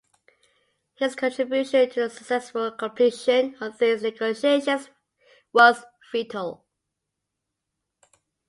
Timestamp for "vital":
6.11-6.65